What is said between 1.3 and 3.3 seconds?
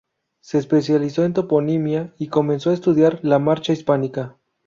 toponimia y comenzó a estudiar